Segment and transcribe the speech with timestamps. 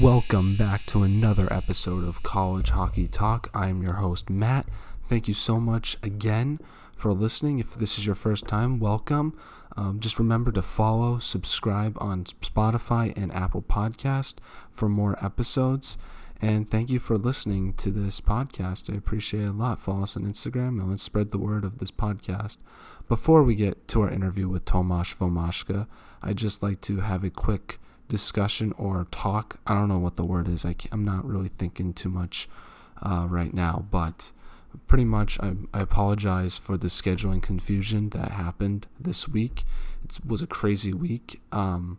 [0.00, 3.50] Welcome back to another episode of College Hockey Talk.
[3.52, 4.66] I'm your host, Matt.
[5.04, 6.60] Thank you so much again
[6.96, 7.58] for listening.
[7.58, 9.36] If this is your first time, welcome.
[9.76, 14.36] Um, just remember to follow, subscribe on Spotify and Apple Podcast
[14.70, 15.98] for more episodes.
[16.40, 18.92] And thank you for listening to this podcast.
[18.92, 19.80] I appreciate it a lot.
[19.80, 22.58] Follow us on Instagram and let's spread the word of this podcast.
[23.08, 25.86] Before we get to our interview with Tomas Vomacka,
[26.22, 27.78] I'd just like to have a quick
[28.12, 29.58] discussion or talk.
[29.66, 30.66] I don't know what the word is.
[30.66, 32.46] I am not really thinking too much
[33.02, 34.32] uh, right now, but
[34.86, 39.64] pretty much I, I apologize for the scheduling confusion that happened this week.
[40.04, 41.40] It was a crazy week.
[41.52, 41.96] Um,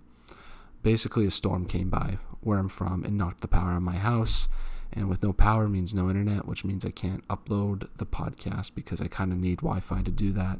[0.83, 3.95] basically, a storm came by where I'm from and knocked the power out of my
[3.95, 4.49] house.
[4.95, 9.01] And with no power means no internet, which means I can't upload the podcast because
[9.01, 10.59] I kind of need Wi Fi to do that.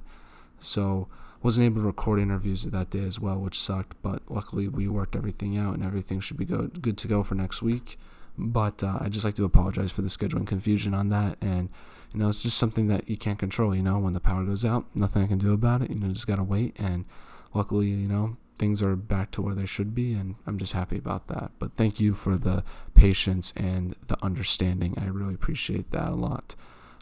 [0.57, 1.09] So
[1.43, 4.01] wasn't able to record interviews that day as well, which sucked.
[4.01, 7.35] But luckily, we worked everything out, and everything should be go- good to go for
[7.35, 7.99] next week.
[8.37, 11.69] But uh, I just like to apologize for the scheduling confusion on that, and
[12.13, 13.75] you know, it's just something that you can't control.
[13.75, 15.91] You know, when the power goes out, nothing I can do about it.
[15.91, 16.79] You know, just gotta wait.
[16.79, 17.05] And
[17.53, 20.97] luckily, you know, things are back to where they should be, and I'm just happy
[20.97, 21.51] about that.
[21.59, 24.95] But thank you for the patience and the understanding.
[24.97, 26.55] I really appreciate that a lot.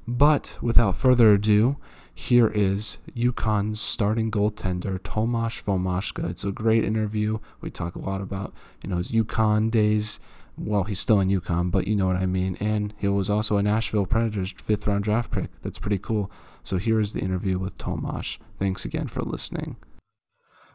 [0.07, 1.77] But without further ado,
[2.21, 6.29] here is UConn's starting goaltender Tomas Vomacka.
[6.29, 7.39] It's a great interview.
[7.61, 10.19] We talk a lot about you know his UConn days.
[10.57, 12.57] Well, he's still in UConn, but you know what I mean.
[12.59, 15.49] And he was also a Nashville Predators fifth round draft pick.
[15.63, 16.31] That's pretty cool.
[16.63, 18.37] So here is the interview with Tomas.
[18.57, 19.77] Thanks again for listening.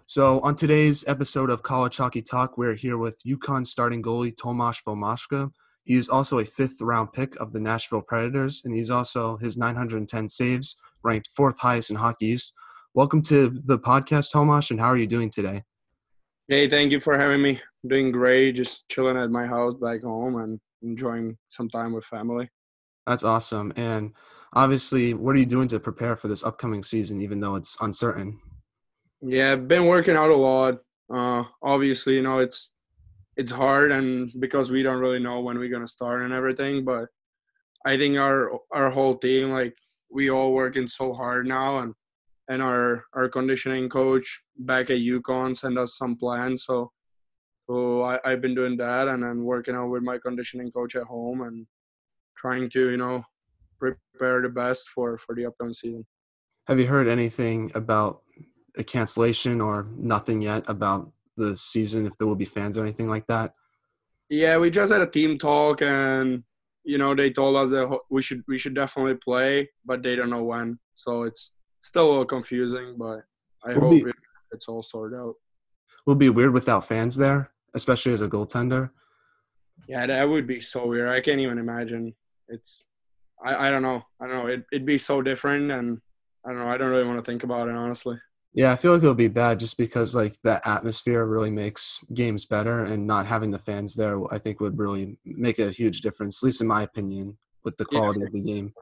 [0.07, 4.81] So on today's episode of College Hockey Talk, we're here with UConn starting goalie Tomas
[4.85, 5.53] Vomacka.
[5.85, 9.57] He is also a fifth round pick of the Nashville Predators, and he's also his
[9.57, 10.77] 910 saves
[11.07, 12.53] ranked fourth highest in Hockey East.
[12.93, 15.63] Welcome to the podcast, Tomas, and how are you doing today?
[16.49, 17.61] Hey, thank you for having me.
[17.85, 22.05] I'm doing great, just chilling at my house back home and enjoying some time with
[22.05, 22.49] family.
[23.07, 23.73] That's awesome.
[23.77, 24.15] And
[24.53, 28.41] obviously, what are you doing to prepare for this upcoming season, even though it's uncertain?
[29.23, 30.79] Yeah, I've been working out a lot.
[31.09, 32.73] Uh, obviously, you know, it's
[33.37, 37.07] it's hard and because we don't really know when we're gonna start and everything, but
[37.85, 39.77] I think our our whole team, like
[40.11, 41.95] we all working so hard now and
[42.49, 46.65] and our our conditioning coach back at UConn sent us some plans.
[46.65, 46.93] So
[47.69, 51.03] so I, I've been doing that and then working out with my conditioning coach at
[51.03, 51.67] home and
[52.37, 53.25] trying to, you know,
[53.79, 56.07] prepare the best for for the upcoming season.
[56.69, 58.23] Have you heard anything about
[58.77, 63.09] a cancellation or nothing yet about the season if there will be fans or anything
[63.09, 63.53] like that?
[64.29, 66.43] Yeah, we just had a team talk and
[66.87, 70.31] you know they told us that we should we should definitely play, but they don't
[70.31, 70.79] know when.
[70.95, 73.21] So it's still a little confusing, but
[73.65, 74.17] I will hope be, it,
[74.53, 75.35] it's all sorted out.
[76.07, 78.91] Will be weird without fans there, especially as a goaltender.
[79.89, 81.09] Yeah, that would be so weird.
[81.09, 82.15] I can't even imagine.
[82.49, 82.87] It's
[83.45, 84.03] I, I don't know.
[84.21, 84.47] I don't know.
[84.47, 86.01] It, it'd be so different and
[86.45, 86.69] I don't know.
[86.69, 88.17] I don't really want to think about it honestly.
[88.57, 92.47] Yeah, I feel like it'll be bad just because like that atmosphere really makes games
[92.47, 96.43] better, and not having the fans there, I think, would really make a huge difference.
[96.43, 98.27] At least in my opinion, with the quality yeah.
[98.27, 98.73] of the game.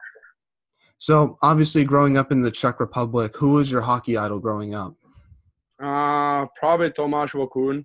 [0.99, 4.95] So obviously, growing up in the Czech Republic, who was your hockey idol growing up?
[5.83, 7.85] Uh, probably Tomáš Vokun,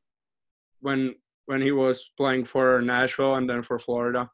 [0.82, 1.16] when
[1.48, 4.30] when he was playing for Nashville and then for Florida.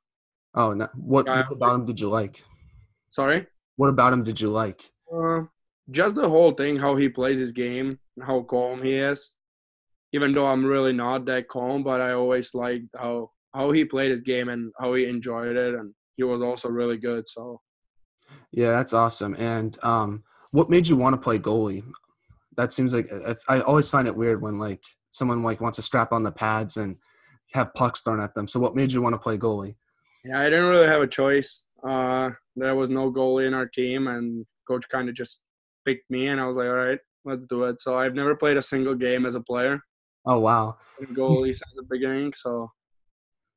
[0.54, 0.90] Oh, no.
[0.94, 2.44] what, what about him did you like?
[3.10, 3.48] Sorry.
[3.78, 4.84] What about him did you like?
[5.10, 5.44] Uh,
[5.92, 9.36] just the whole thing, how he plays his game, how calm he is.
[10.14, 14.12] Even though I'm really not that calm, but I always liked how how he played
[14.12, 17.28] his game and how he enjoyed it, and he was also really good.
[17.28, 17.62] So,
[18.52, 19.36] yeah, that's awesome.
[19.38, 21.84] And um, what made you want to play goalie?
[22.58, 23.10] That seems like
[23.50, 26.78] I always find it weird when like someone like wants to strap on the pads
[26.78, 26.98] and
[27.54, 28.48] have pucks thrown at them.
[28.48, 29.76] So, what made you want to play goalie?
[30.24, 31.66] Yeah, I didn't really have a choice.
[31.86, 35.44] Uh, there was no goalie in our team, and coach kind of just
[35.86, 37.82] picked me, and I was like, all right, let's do it.
[37.82, 39.80] So I've never played a single game as a player.
[40.26, 40.78] Oh wow!
[41.14, 42.72] Goalie since the beginning, so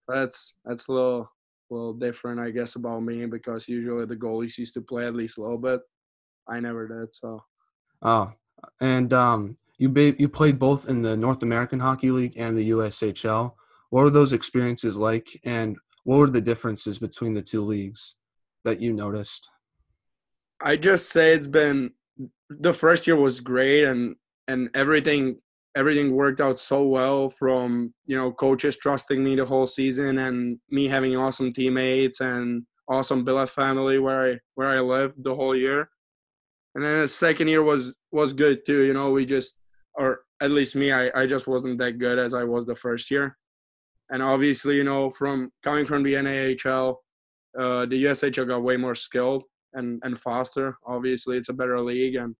[0.07, 1.31] that's that's a little
[1.71, 5.39] little different, I guess, about me because usually the goalies used to play at least
[5.39, 5.81] a little bit.
[6.49, 7.45] I never did, so.
[8.03, 8.33] Oh,
[8.81, 12.71] and um, you ba- you played both in the North American Hockey League and the
[12.71, 13.53] USHL.
[13.91, 18.17] What were those experiences like, and what were the differences between the two leagues
[18.65, 19.51] that you noticed?
[20.61, 21.93] I just say it's been
[22.51, 24.17] the first year was great and
[24.47, 25.39] and everything
[25.77, 30.59] everything worked out so well from you know coaches trusting me the whole season and
[30.71, 35.55] me having awesome teammates and awesome billet family where I where I lived the whole
[35.55, 35.91] year.
[36.75, 38.83] And then the second year was was good too.
[38.83, 39.59] You know, we just
[39.95, 43.11] or at least me, I, I just wasn't that good as I was the first
[43.11, 43.37] year.
[44.11, 46.97] and obviously, you know, from coming from the NAHL,
[47.59, 49.45] uh, the USHL got way more skilled
[49.75, 50.77] and and faster.
[50.87, 52.35] Obviously, it's a better league, and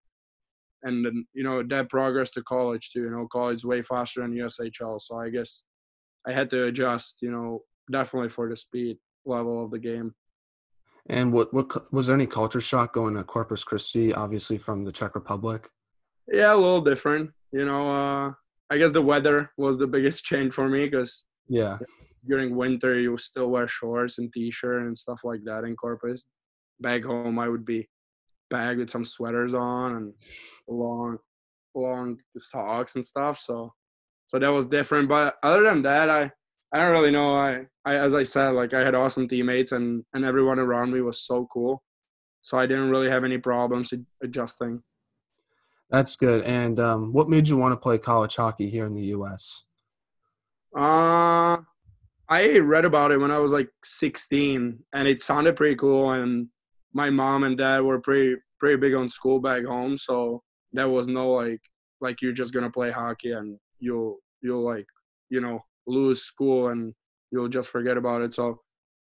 [0.83, 3.03] and you know that progress to college too.
[3.03, 5.63] You know, college way faster than USHL, so I guess
[6.27, 7.17] I had to adjust.
[7.21, 10.13] You know, definitely for the speed level of the game.
[11.07, 14.91] And what what was there any culture shock going to Corpus Christi, obviously from the
[14.91, 15.67] Czech Republic?
[16.31, 17.31] Yeah, a little different.
[17.51, 18.33] You know, uh,
[18.69, 21.79] I guess the weather was the biggest change for me because yeah,
[22.27, 26.25] during winter you still wear shorts and t-shirt and stuff like that in Corpus.
[26.79, 27.89] Back home, I would be
[28.49, 30.13] bagged with some sweaters on and
[30.67, 31.17] long,
[31.75, 33.39] long socks and stuff.
[33.39, 33.73] So,
[34.25, 35.09] so that was different.
[35.09, 36.31] But other than that, I
[36.71, 37.35] I don't really know.
[37.35, 41.01] I, I as I said, like I had awesome teammates and and everyone around me
[41.01, 41.83] was so cool.
[42.41, 43.93] So I didn't really have any problems
[44.23, 44.81] adjusting.
[45.89, 46.43] That's good.
[46.43, 49.63] And um, what made you want to play college hockey here in the U.S.?
[50.75, 51.57] Uh,
[52.29, 56.11] I read about it when I was like 16, and it sounded pretty cool.
[56.11, 56.47] And
[56.93, 60.43] my mom and dad were pretty pretty big on school back home, so
[60.73, 61.61] there was no like
[62.01, 64.85] like you're just gonna play hockey and you'll you'll like
[65.29, 66.93] you know lose school and
[67.31, 68.33] you'll just forget about it.
[68.33, 68.61] So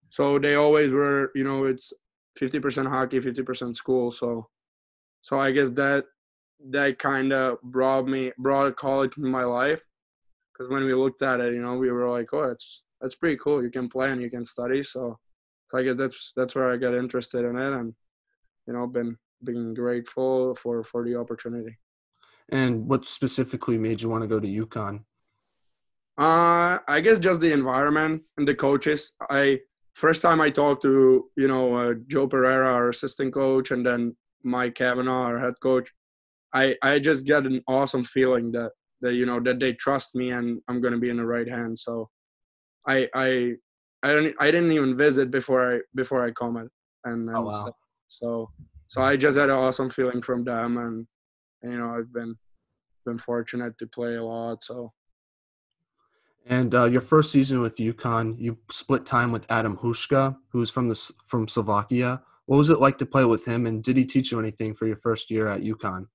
[0.09, 1.93] so they always were you know it's
[2.39, 4.11] 50% hockey, 50% school.
[4.11, 4.47] So
[5.21, 6.05] so I guess that
[6.71, 9.81] that kind of brought me brought college in my life
[10.59, 13.37] because when we looked at it, you know, we were like, oh, it's that's pretty
[13.37, 13.63] cool.
[13.63, 14.83] You can play and you can study.
[14.83, 15.17] So,
[15.69, 17.93] so I guess that's that's where I got interested in it, and
[18.67, 21.77] you know, been being grateful for for the opportunity.
[22.51, 25.03] And what specifically made you want to go to UConn?
[26.17, 29.13] Uh, I guess just the environment and the coaches.
[29.29, 29.59] I
[29.93, 34.15] first time I talked to you know uh, Joe Pereira, our assistant coach, and then
[34.43, 35.91] Mike Cavanaugh, our head coach.
[36.53, 38.71] I I just get an awesome feeling that
[39.01, 41.47] that you know that they trust me and I'm going to be in the right
[41.47, 41.77] hand.
[41.77, 42.09] So
[42.87, 43.55] I I
[44.03, 46.69] I didn't I didn't even visit before I before I come and,
[47.05, 47.73] and oh, wow.
[48.07, 48.49] so
[48.87, 51.07] so I just had an awesome feeling from them and,
[51.61, 52.35] and you know I've been
[53.05, 54.93] been fortunate to play a lot so
[56.45, 60.89] and uh, your first season with UConn, you split time with Adam Huska, who's from
[60.89, 62.23] the from Slovakia.
[62.47, 64.87] What was it like to play with him, and did he teach you anything for
[64.87, 66.07] your first year at UConn?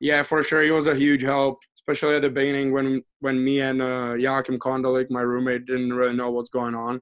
[0.00, 3.60] Yeah, for sure, he was a huge help especially at the beginning when when me
[3.60, 7.00] and uh, Jachym Kondelik, my roommate, didn't really know what's going on,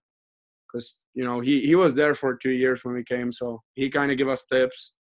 [0.67, 3.89] because you know he he was there for two years when we came, so he
[3.89, 4.95] kind of give us tips,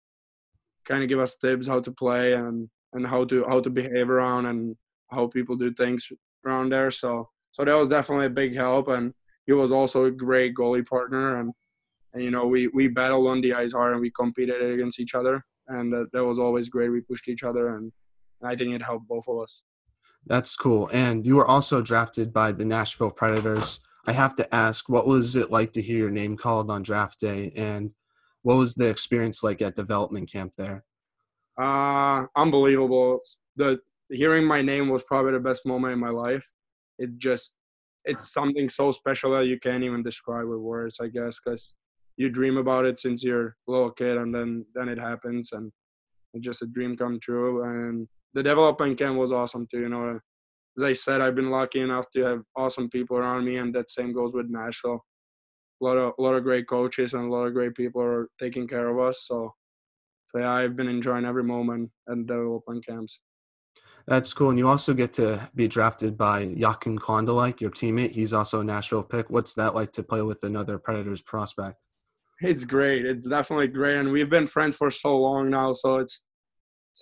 [0.85, 4.11] kind of give us tips how to play and and how to how to behave
[4.11, 4.77] around and
[5.11, 6.09] how people do things
[6.45, 6.91] around there.
[6.91, 9.13] So so that was definitely a big help, and
[9.47, 11.53] he was also a great goalie partner, and
[12.13, 15.15] and you know we we battled on the ice hard and we competed against each
[15.15, 16.91] other, and uh, that was always great.
[16.91, 17.93] We pushed each other, and
[18.43, 19.63] I think it helped both of us.
[20.27, 20.91] That's cool.
[20.93, 23.81] And you were also drafted by the Nashville Predators.
[24.07, 27.19] I have to ask, what was it like to hear your name called on draft
[27.21, 27.53] day?
[27.57, 27.93] And
[28.43, 30.85] what was the experience like at development camp there?
[31.59, 33.21] Uh, unbelievable.
[33.57, 33.81] The
[34.11, 36.49] hearing my name was probably the best moment in my life.
[36.99, 37.57] It just,
[38.05, 41.75] it's something so special that you can't even describe with words, I guess, because
[42.17, 45.73] you dream about it since you're a little kid, and then then it happens, and
[46.33, 47.65] it's just a dream come true.
[47.65, 49.81] And the development camp was awesome too.
[49.81, 50.21] You know,
[50.77, 53.91] as I said, I've been lucky enough to have awesome people around me, and that
[53.91, 55.05] same goes with Nashville.
[55.81, 58.29] A lot of a lot of great coaches and a lot of great people are
[58.41, 59.27] taking care of us.
[59.27, 59.53] So,
[60.31, 63.21] so yeah, I've been enjoying every moment at development camps.
[64.07, 64.51] That's cool.
[64.51, 68.13] And you also get to be drafted by Jachym Kondelik, your teammate.
[68.13, 69.29] He's also a Nashville pick.
[69.31, 71.77] What's that like to play with another Predators prospect?
[72.41, 73.05] It's great.
[73.05, 73.97] It's definitely great.
[73.97, 75.73] And we've been friends for so long now.
[75.73, 76.23] So it's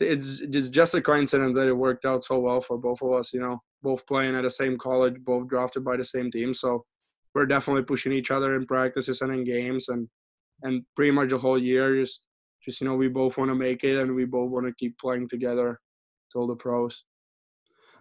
[0.00, 3.32] it's it's just a coincidence that it worked out so well for both of us.
[3.32, 6.54] You know, both playing at the same college, both drafted by the same team.
[6.54, 6.84] So
[7.34, 10.08] we're definitely pushing each other in practices and in games, and
[10.62, 12.00] and pretty much the whole year.
[12.00, 12.26] Just
[12.64, 14.98] just you know, we both want to make it, and we both want to keep
[14.98, 15.80] playing together
[16.32, 17.04] till the pros.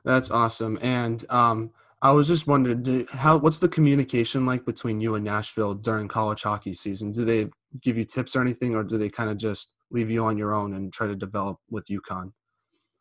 [0.03, 0.77] That's awesome.
[0.81, 1.71] And um,
[2.01, 6.07] I was just wondering, do, how what's the communication like between you and Nashville during
[6.07, 7.11] college hockey season?
[7.11, 7.49] Do they
[7.81, 10.53] give you tips or anything, or do they kind of just leave you on your
[10.53, 12.31] own and try to develop with UConn?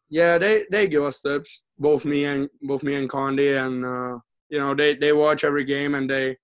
[0.09, 1.63] Yeah, they they give us tips.
[1.79, 4.19] Both me and both me and Condi, and uh,
[4.51, 6.37] you know they they watch every game and they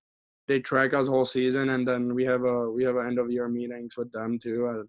[0.48, 3.30] they track us whole season, and then we have a we have an end of
[3.30, 4.66] year meetings with them too.
[4.68, 4.88] And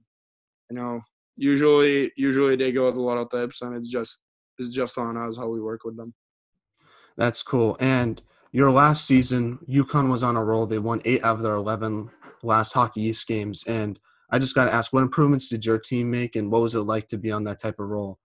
[0.70, 1.02] you know,
[1.36, 4.18] usually usually they give us a lot of tips, and it's just
[4.58, 6.14] it's just on us how we work with them.
[7.18, 7.76] That's cool.
[7.82, 8.22] And
[8.54, 10.66] your last season, UConn was on a roll.
[10.66, 12.12] They won eight out of their eleven
[12.44, 14.00] last Hockey East games, and
[14.32, 16.82] I just got to ask, what improvements did your team make, and what was it
[16.82, 18.20] like to be on that type of role?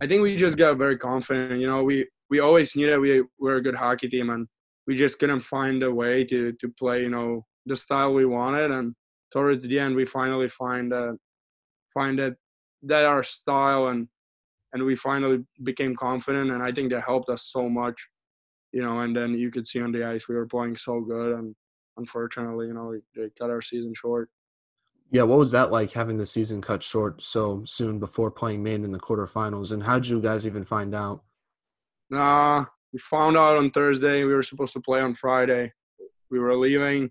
[0.00, 1.60] I think we just got very confident.
[1.60, 4.48] You know, we we always knew that we were a good hockey team, and
[4.86, 8.70] we just couldn't find a way to to play, you know, the style we wanted.
[8.70, 8.94] And
[9.32, 11.12] towards the end, we finally find uh,
[11.92, 12.36] find that
[12.82, 14.08] that our style and
[14.72, 16.50] and we finally became confident.
[16.50, 18.08] And I think that helped us so much,
[18.72, 19.00] you know.
[19.00, 21.54] And then you could see on the ice we were playing so good, and
[21.96, 24.30] unfortunately, you know, they cut our season short.
[25.10, 28.84] Yeah, what was that like having the season cut short so soon before playing Maine
[28.84, 29.72] in the quarterfinals?
[29.72, 31.24] And how did you guys even find out?
[32.10, 34.22] Nah, we found out on Thursday.
[34.22, 35.72] We were supposed to play on Friday.
[36.30, 37.10] We were leaving.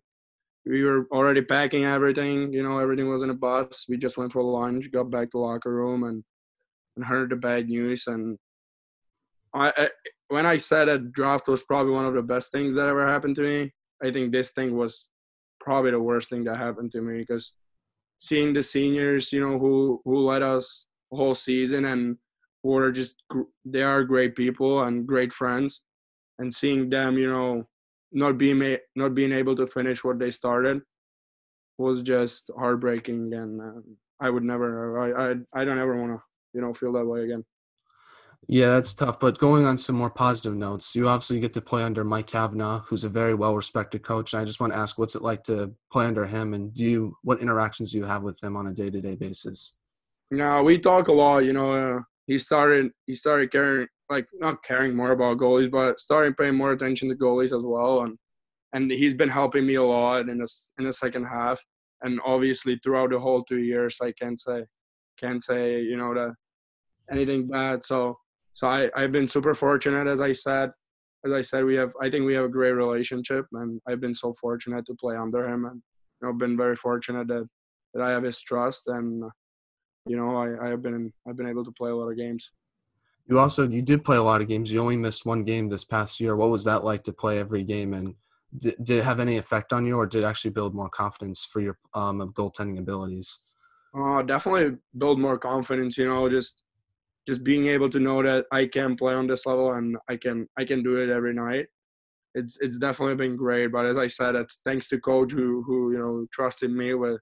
[0.65, 2.53] We were already packing everything.
[2.53, 3.86] You know, everything was in a bus.
[3.89, 6.24] We just went for lunch, got back to locker room, and
[6.96, 8.08] and heard the bad news.
[8.08, 8.38] And
[9.53, 9.89] I, I
[10.27, 13.36] when I said that draft was probably one of the best things that ever happened
[13.38, 15.10] to me, I think this thing was
[15.60, 17.53] probably the worst thing that happened to me because
[18.19, 22.17] seeing the seniors, you know, who who led us whole season and
[22.63, 23.23] who are just
[23.65, 25.81] they are great people and great friends,
[26.39, 27.67] and seeing them, you know,
[28.11, 30.81] not being not being able to finish what they started
[31.77, 33.81] was just heartbreaking, and uh,
[34.19, 36.23] I would never, I I I don't ever want to,
[36.53, 37.45] you know, feel that way again.
[38.51, 39.20] Yeah, that's tough.
[39.20, 42.79] But going on some more positive notes, you obviously get to play under Mike Cavanaugh,
[42.79, 44.34] who's a very well respected coach.
[44.34, 46.56] And I just want to ask, what's it like to play under him?
[46.56, 49.13] And do you, what interactions do you have with him on a day to day
[49.13, 49.75] basis?
[50.32, 51.46] No, we talk a lot.
[51.46, 56.00] You know, uh, he started he started caring like not caring more about goalies, but
[56.00, 58.01] starting paying more attention to goalies as well.
[58.01, 58.18] And
[58.74, 61.62] and he's been helping me a lot in this in the second half.
[62.01, 64.65] And obviously throughout the whole two years, I can't say
[65.20, 66.34] can't say you know that
[67.12, 67.86] anything bad.
[67.86, 68.18] So
[68.59, 70.71] so I, I've been super fortunate, as I said.
[71.25, 74.13] As I said, we have I think we have a great relationship, and I've been
[74.13, 75.81] so fortunate to play under him, and
[76.21, 77.47] you know, been very fortunate that
[77.93, 79.23] that I have his trust, and
[80.05, 82.51] you know, I, I have been I've been able to play a lot of games.
[83.27, 84.73] You also you did play a lot of games.
[84.73, 86.35] You only missed one game this past year.
[86.35, 88.15] What was that like to play every game, and
[88.57, 91.47] did, did it have any effect on you, or did it actually build more confidence
[91.49, 93.39] for your um, goaltending abilities?
[93.97, 95.97] Uh, definitely build more confidence.
[95.97, 96.61] You know, just
[97.27, 100.47] just being able to know that I can play on this level and I can
[100.57, 101.67] I can do it every night.
[102.35, 103.71] It's it's definitely been great.
[103.71, 107.19] But as I said, it's thanks to coach who who you know trusted me with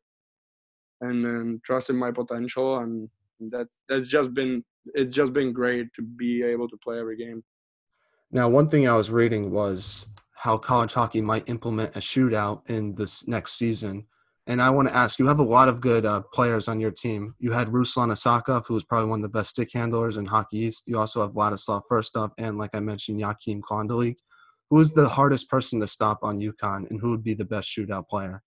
[1.01, 3.09] and, and trusted my potential and
[3.51, 4.63] that's that's just been
[4.93, 7.43] it's just been great to be able to play every game.
[8.31, 12.95] Now, one thing I was reading was how college hockey might implement a shootout in
[12.95, 14.05] this next season
[14.47, 16.91] and I want to ask you have a lot of good uh, players on your
[16.91, 17.35] team.
[17.37, 20.59] You had Ruslan Iskhakov, who was probably one of the best stick handlers in Hockey
[20.59, 20.87] East.
[20.87, 24.15] You also have Vladislav Firstov, and like I mentioned, Jachym Kondelik.
[24.69, 27.69] Who is the hardest person to stop on UConn, and who would be the best
[27.69, 28.41] shootout player?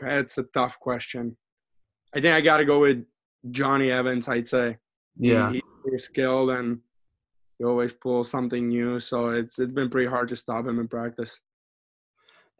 [0.00, 1.36] That's a tough question.
[2.14, 3.04] I think I got to go with
[3.50, 4.28] Johnny Evans.
[4.28, 4.78] I'd say.
[5.16, 6.80] Yeah, he, he's skilled and
[7.58, 8.98] he always pulls something new.
[8.98, 11.38] So it's it's been pretty hard to stop him in practice.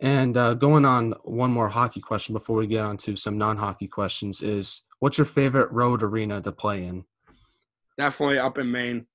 [0.01, 3.89] And uh, going on one more hockey question before we get on to some non-hockey
[3.89, 7.05] questions is, what's your favorite road arena to play in?
[7.97, 9.07] Definitely up in Maine.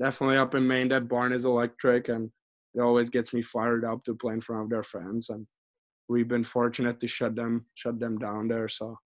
[0.00, 0.88] Definitely up in Maine.
[0.88, 2.30] That barn is electric, and
[2.74, 5.28] it always gets me fired up to play in front of their fans.
[5.30, 5.46] And
[6.08, 8.68] we've been fortunate to shut them shut them down there.
[8.68, 8.98] So,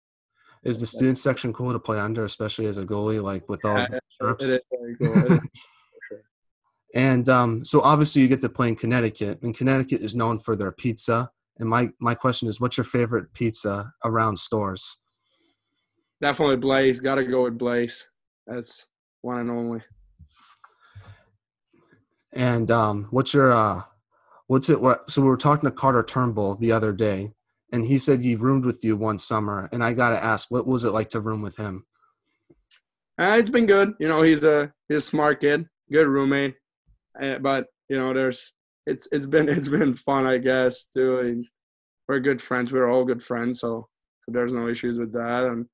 [0.63, 3.77] is the student section cool to play under, especially as a goalie, like with all
[3.77, 4.47] yeah, the chirps?
[4.47, 5.39] It is very cool.
[6.93, 10.55] And um, so obviously you get to play in Connecticut, and Connecticut is known for
[10.55, 11.31] their pizza.
[11.57, 14.99] And my, my question is, what's your favorite pizza around stores?
[16.21, 16.99] Definitely Blaze.
[16.99, 18.07] Got to go with Blaze.
[18.47, 18.87] That's
[19.21, 19.81] one and only.
[22.31, 23.83] And um, what's your uh,
[24.47, 24.81] what's it?
[24.81, 27.33] What, so we were talking to Carter Turnbull the other day,
[27.71, 29.69] and he said he roomed with you one summer.
[29.71, 31.85] And I got to ask, what was it like to room with him?
[33.19, 33.93] Uh, it's been good.
[33.99, 36.55] You know, he's a he's a smart kid, good roommate.
[37.21, 38.53] Eh, but you know, there's
[38.85, 40.85] it's it's been it's been fun, I guess.
[40.85, 41.19] Too.
[41.19, 41.47] And
[42.07, 42.71] we're good friends.
[42.71, 43.87] We're all good friends, so,
[44.25, 45.45] so there's no issues with that.
[45.45, 45.67] And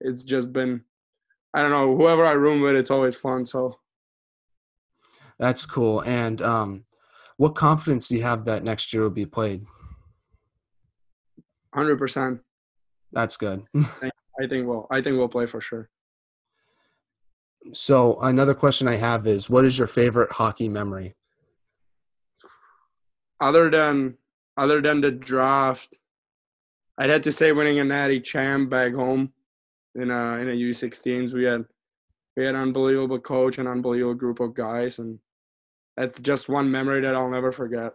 [0.00, 0.82] it's just been,
[1.54, 3.46] I don't know, whoever I room with, it's always fun.
[3.46, 3.78] So
[5.38, 6.00] that's cool.
[6.00, 6.84] And um,
[7.36, 9.66] what confidence do you have that next year will be played?
[11.74, 12.40] Hundred percent.
[13.12, 13.64] That's good.
[13.76, 15.88] I think we'll I think we'll play for sure.
[17.72, 21.14] So another question I have is, what is your favorite hockey memory?
[23.40, 24.16] Other than
[24.56, 25.94] other than the draft,
[26.98, 29.32] I'd have to say winning a Natty Champ back home
[29.94, 31.32] in a in a U16s.
[31.32, 31.66] We had
[32.36, 35.18] we had an unbelievable coach and unbelievable group of guys, and
[35.96, 37.94] that's just one memory that I'll never forget.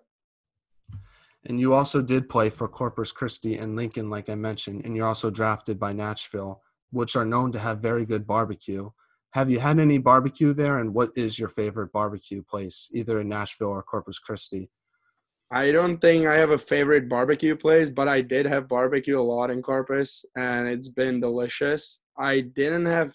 [1.46, 5.08] And you also did play for Corpus Christi and Lincoln, like I mentioned, and you're
[5.08, 6.62] also drafted by Nashville,
[6.92, 8.92] which are known to have very good barbecue.
[9.32, 10.78] Have you had any barbecue there?
[10.78, 14.70] And what is your favorite barbecue place, either in Nashville or Corpus Christi?
[15.54, 19.22] I don't think I have a favorite barbecue place, but I did have barbecue a
[19.22, 22.00] lot in Corpus, and it's been delicious.
[22.18, 23.14] I didn't have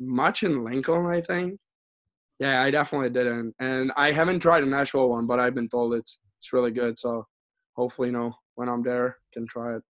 [0.00, 1.58] much in Lincoln, I think.
[2.38, 5.94] Yeah, I definitely didn't, and I haven't tried a Nashville one, but I've been told
[5.94, 6.98] it's it's really good.
[6.98, 7.26] So
[7.74, 9.82] hopefully, you know, when I'm there, can try it.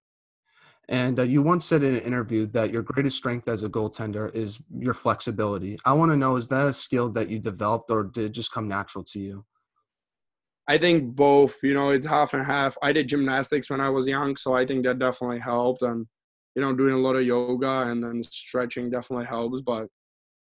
[0.88, 4.33] And uh, you once said in an interview that your greatest strength as a goaltender
[4.35, 5.78] is your flexibility.
[5.85, 8.52] I want to know is that a skill that you developed or did it just
[8.52, 9.45] come natural to you?
[10.69, 11.57] I think both.
[11.62, 12.76] You know, it's half and half.
[12.83, 15.83] I did gymnastics when I was young, so I think that definitely helped.
[15.83, 16.07] And
[16.55, 19.61] you know, doing a lot of yoga and then stretching definitely helps.
[19.62, 19.88] But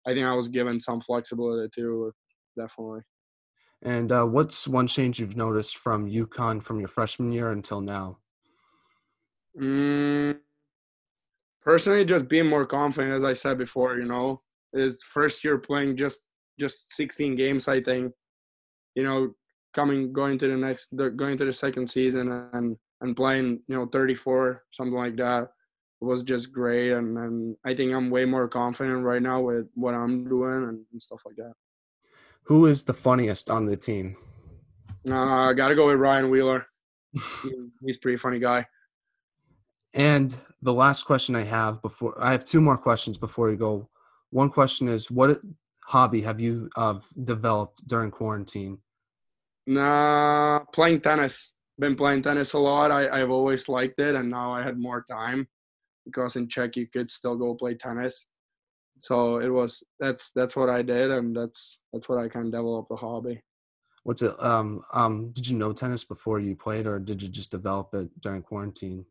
[0.06, 2.12] I think I was given some flexibility too,
[2.58, 3.02] definitely.
[3.82, 8.20] And uh, what's one change you've noticed from UConn from your freshman year until now?
[9.60, 10.12] Mm,
[11.63, 13.98] personally, just being more confident, as I said before.
[13.98, 14.41] You know,
[14.74, 16.22] is first year playing just
[16.60, 17.67] just 16 games.
[17.67, 18.13] I think,
[18.96, 19.34] you know,
[19.74, 23.86] coming going to the next going to the second season and and playing you know
[23.88, 25.50] 34 something like that
[26.00, 29.93] was just great and, and i think i'm way more confident right now with what
[29.93, 31.53] i'm doing and, and stuff like that
[32.43, 34.15] who is the funniest on the team
[35.10, 36.65] uh, i gotta go with ryan wheeler
[37.43, 37.51] he,
[37.86, 38.65] he's pretty funny guy
[39.94, 43.90] and the last question I have before I have two more questions before we go.
[44.32, 45.42] One question is, what
[45.86, 48.80] hobby have you uh, developed during quarantine?
[49.68, 51.52] Nah, playing tennis.
[51.80, 52.92] Been playing tennis a lot.
[52.92, 55.48] I, I've always liked it, and now I had more time
[56.06, 58.26] because in Czech you could still go play tennis.
[59.00, 62.52] So it was that's that's what I did, and that's that's what I kind of
[62.52, 63.42] developed a hobby.
[64.04, 64.34] What's it?
[64.42, 68.10] Um, um, did you know tennis before you played, or did you just develop it
[68.22, 69.06] during quarantine?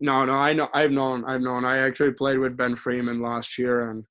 [0.00, 0.68] No, no, I know.
[0.74, 1.24] I've known.
[1.24, 1.64] I've known.
[1.64, 4.04] I actually played with Ben Freeman last year and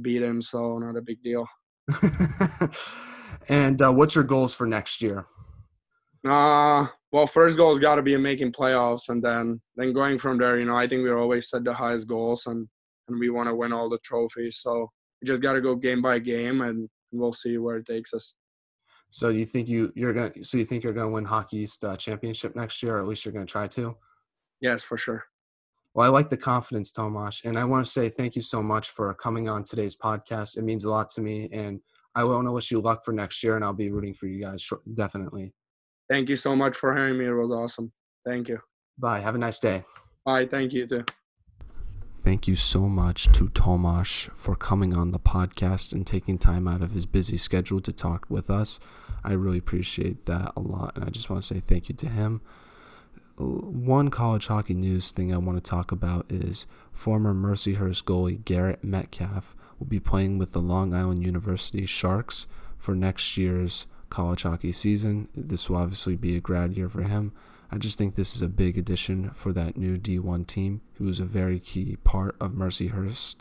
[0.00, 1.46] beat him, so not a big deal.
[3.48, 5.26] and uh, what's your goals for next year?
[6.24, 10.38] Uh well, first goal has got to be making playoffs, and then then going from
[10.38, 10.58] there.
[10.58, 12.66] You know, I think we always set the highest goals, and
[13.08, 14.58] and we want to win all the trophies.
[14.58, 18.14] So we just got to go game by game, and we'll see where it takes
[18.14, 18.34] us.
[19.10, 21.96] So you think you you're gonna so you think you're gonna win Hockey East uh,
[21.96, 23.96] championship next year, or at least you're gonna try to?
[24.60, 25.24] Yes, for sure.
[25.94, 28.88] Well, I like the confidence, Tomas, and I want to say thank you so much
[28.90, 30.56] for coming on today's podcast.
[30.56, 31.80] It means a lot to me, and
[32.14, 34.40] I want to wish you luck for next year, and I'll be rooting for you
[34.40, 35.52] guys definitely.
[36.08, 37.26] Thank you so much for having me.
[37.26, 37.92] It was awesome.
[38.24, 38.58] Thank you.
[38.98, 39.20] Bye.
[39.20, 39.82] Have a nice day.
[40.24, 40.46] Bye.
[40.46, 41.04] Thank you too.
[42.22, 46.80] Thank you so much to Tomas for coming on the podcast and taking time out
[46.80, 48.78] of his busy schedule to talk with us.
[49.24, 52.08] I really appreciate that a lot, and I just want to say thank you to
[52.08, 52.40] him
[53.42, 58.82] one college hockey news thing I want to talk about is former Mercyhurst goalie Garrett
[58.82, 62.46] Metcalf will be playing with the Long Island University Sharks
[62.78, 65.28] for next year's college hockey season.
[65.34, 67.32] This will obviously be a grad year for him.
[67.70, 71.20] I just think this is a big addition for that new D1 team, who was
[71.20, 73.36] a very key part of Mercyhurst.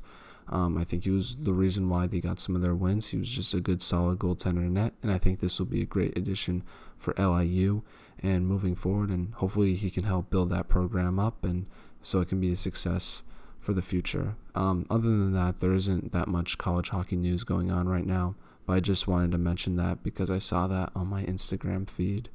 [0.48, 3.08] Um, I think he was the reason why they got some of their wins.
[3.10, 5.86] He was just a good, solid goaltender net, and I think this will be a
[5.86, 6.64] great addition
[6.98, 7.84] for LIU
[8.24, 9.10] and moving forward.
[9.10, 11.66] And hopefully, he can help build that program up, and
[12.02, 13.24] so it can be a success
[13.60, 14.36] for the future.
[14.56, 18.36] Um, other than that, there isn't that much college hockey news going on right now,
[18.66, 22.30] but I just wanted to mention that because I saw that on my Instagram feed.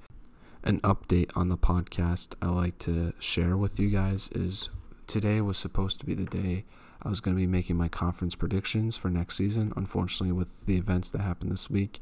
[0.63, 4.69] An update on the podcast I like to share with you guys is
[5.07, 6.65] today was supposed to be the day
[7.03, 9.73] I was going to be making my conference predictions for next season.
[9.77, 12.01] Unfortunately, with the events that happened this week,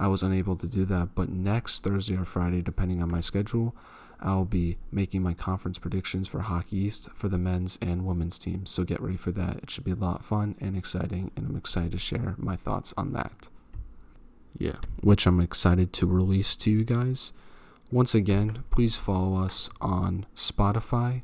[0.00, 1.10] I was unable to do that.
[1.14, 3.76] But next Thursday or Friday, depending on my schedule,
[4.18, 8.70] I'll be making my conference predictions for Hockey East for the men's and women's teams.
[8.70, 9.58] So get ready for that.
[9.58, 12.56] It should be a lot of fun and exciting, and I'm excited to share my
[12.56, 13.50] thoughts on that.
[14.58, 17.32] Yeah, which I'm excited to release to you guys.
[17.90, 21.22] Once again, please follow us on Spotify,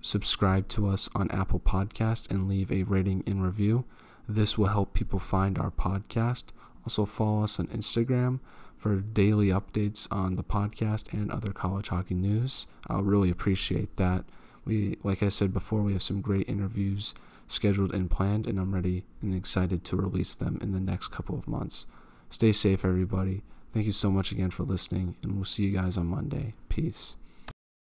[0.00, 3.84] subscribe to us on Apple Podcast, and leave a rating and review.
[4.28, 6.44] This will help people find our podcast.
[6.86, 8.38] Also, follow us on Instagram
[8.76, 12.68] for daily updates on the podcast and other college hockey news.
[12.86, 14.24] I'll really appreciate that.
[14.64, 17.12] We, like I said before, we have some great interviews
[17.48, 21.36] scheduled and planned, and I'm ready and excited to release them in the next couple
[21.36, 21.86] of months.
[22.30, 23.42] Stay safe, everybody.
[23.72, 26.54] Thank you so much again for listening, and we'll see you guys on Monday.
[26.68, 27.16] Peace.